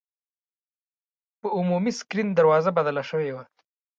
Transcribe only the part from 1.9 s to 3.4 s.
سکرین دروازه بدله شوې